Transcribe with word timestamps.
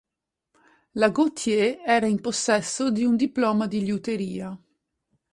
La 0.95 1.11
Gautier 1.11 1.79
era 1.85 2.07
in 2.07 2.21
possesso 2.21 2.89
di 2.89 3.05
un 3.05 3.15
di 3.15 3.27
diploma 3.27 3.67
di 3.67 3.83
liuteria. 3.83 4.59